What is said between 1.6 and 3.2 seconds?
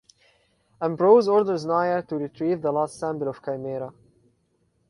Nyah to retrieve the last